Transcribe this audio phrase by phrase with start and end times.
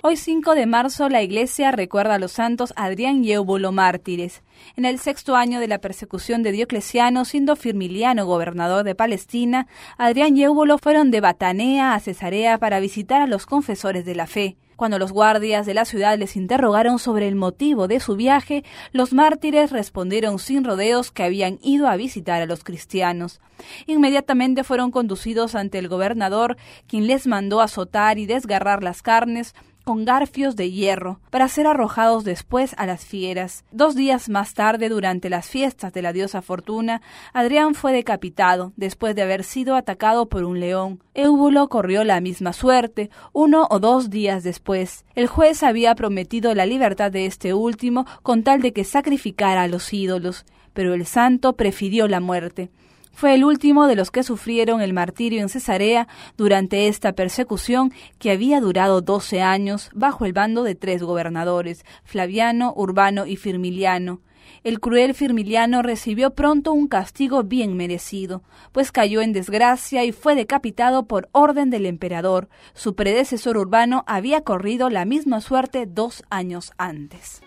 [0.00, 4.44] Hoy 5 de marzo la iglesia recuerda a los santos Adrián y Eubulo mártires.
[4.76, 9.66] En el sexto año de la persecución de Diocleciano, siendo Firmiliano gobernador de Palestina,
[9.96, 14.28] Adrián y Eubulo fueron de Batanea a Cesarea para visitar a los confesores de la
[14.28, 14.56] fe.
[14.76, 18.62] Cuando los guardias de la ciudad les interrogaron sobre el motivo de su viaje,
[18.92, 23.40] los mártires respondieron sin rodeos que habían ido a visitar a los cristianos.
[23.86, 29.56] Inmediatamente fueron conducidos ante el gobernador, quien les mandó azotar y desgarrar las carnes,
[29.88, 33.64] con garfios de hierro, para ser arrojados después a las fieras.
[33.72, 37.00] Dos días más tarde, durante las fiestas de la diosa Fortuna,
[37.32, 41.02] Adrián fue decapitado, después de haber sido atacado por un león.
[41.14, 45.06] Éubulo corrió la misma suerte, uno o dos días después.
[45.14, 49.68] El juez había prometido la libertad de este último con tal de que sacrificara a
[49.68, 52.68] los ídolos, pero el santo prefirió la muerte.
[53.18, 58.30] Fue el último de los que sufrieron el martirio en Cesarea durante esta persecución que
[58.30, 64.20] había durado doce años bajo el bando de tres gobernadores, Flaviano, Urbano y Firmiliano.
[64.62, 70.36] El cruel Firmiliano recibió pronto un castigo bien merecido, pues cayó en desgracia y fue
[70.36, 72.48] decapitado por orden del emperador.
[72.72, 77.42] Su predecesor Urbano había corrido la misma suerte dos años antes.